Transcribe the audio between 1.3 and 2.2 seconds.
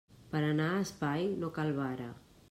no cal vara.